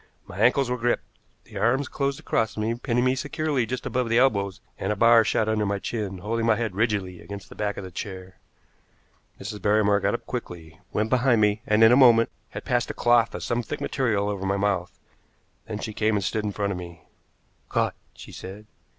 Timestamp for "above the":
3.85-4.17